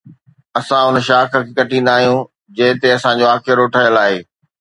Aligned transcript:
اسان 0.59 0.83
ان 0.87 0.95
ئي 0.99 1.03
شاخ 1.09 1.27
کي 1.33 1.41
ڪٽيندا 1.57 1.91
آهيون 1.99 2.21
جنهن 2.61 2.75
تي 2.81 2.87
اسان 2.95 3.13
جو 3.19 3.25
آکيرو 3.35 3.69
ٺهيل 3.77 3.95
آهي. 4.05 4.19